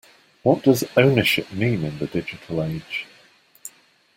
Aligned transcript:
What 0.41 0.63
does 0.63 0.83
ownership 0.97 1.53
mean 1.53 1.83
in 1.83 1.99
the 1.99 2.07
digital 2.07 2.63
age? 2.63 3.05